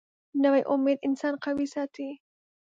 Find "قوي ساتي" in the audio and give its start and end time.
1.43-2.09